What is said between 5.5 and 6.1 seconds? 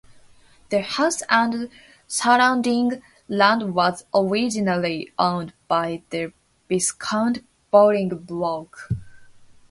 by